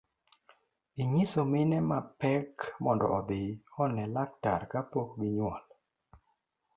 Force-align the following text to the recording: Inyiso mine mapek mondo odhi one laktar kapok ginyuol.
Inyiso 1.01 1.39
mine 1.51 1.77
mapek 1.89 2.51
mondo 2.83 3.05
odhi 3.17 3.43
one 3.83 4.03
laktar 4.15 4.61
kapok 4.71 5.09
ginyuol. 5.19 5.63